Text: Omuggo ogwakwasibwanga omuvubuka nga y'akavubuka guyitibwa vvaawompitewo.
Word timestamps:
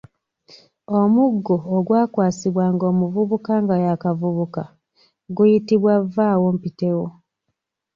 Omuggo 0.99 1.55
ogwakwasibwanga 1.77 2.83
omuvubuka 2.91 3.53
nga 3.63 3.75
y'akavubuka 3.83 4.63
guyitibwa 5.35 5.93
vvaawompitewo. 6.13 7.07